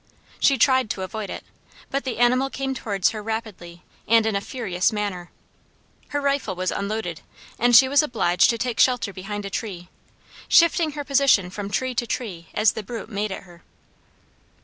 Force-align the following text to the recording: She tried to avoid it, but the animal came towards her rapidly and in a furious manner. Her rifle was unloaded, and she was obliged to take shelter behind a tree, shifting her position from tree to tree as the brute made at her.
She 0.39 0.57
tried 0.57 0.89
to 0.89 1.03
avoid 1.03 1.29
it, 1.29 1.43
but 1.91 2.05
the 2.05 2.17
animal 2.17 2.49
came 2.49 2.73
towards 2.73 3.09
her 3.09 3.21
rapidly 3.21 3.83
and 4.07 4.25
in 4.25 4.35
a 4.35 4.41
furious 4.41 4.91
manner. 4.91 5.29
Her 6.07 6.19
rifle 6.19 6.55
was 6.55 6.71
unloaded, 6.71 7.21
and 7.59 7.75
she 7.75 7.87
was 7.87 8.01
obliged 8.01 8.49
to 8.49 8.57
take 8.57 8.79
shelter 8.79 9.13
behind 9.13 9.45
a 9.45 9.51
tree, 9.51 9.89
shifting 10.47 10.93
her 10.93 11.03
position 11.03 11.51
from 11.51 11.69
tree 11.69 11.93
to 11.93 12.07
tree 12.07 12.47
as 12.55 12.71
the 12.71 12.81
brute 12.81 13.09
made 13.11 13.31
at 13.31 13.43
her. 13.43 13.61